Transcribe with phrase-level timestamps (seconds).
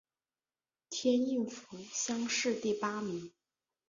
[0.03, 0.05] 应
[0.89, 3.31] 天府乡试第八名。